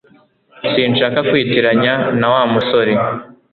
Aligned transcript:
Sinshaka 0.69 1.19
kwitiranya 1.29 1.93
na 2.19 2.27
Wa 2.33 2.41
musore 2.53 2.93